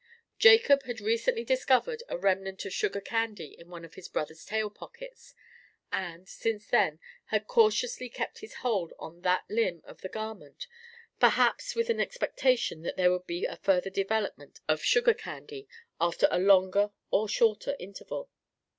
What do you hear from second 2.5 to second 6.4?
of sugar candy in one of his brother's tail pockets; and,